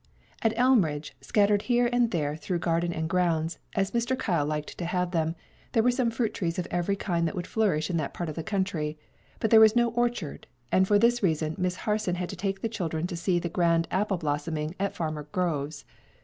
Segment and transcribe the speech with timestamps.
[0.41, 4.17] At Elmridge, scattered here and there through garden and grounds, as Mr.
[4.17, 5.35] Kyle liked to have them,
[5.73, 8.33] there were some fruit trees of every kind that would flourish in that part of
[8.33, 8.97] the country,
[9.39, 13.05] but there was no orchard; and for this reason Miss Harson had taken the children
[13.05, 15.85] to see the grand apple blossoming at Farmer Grove's.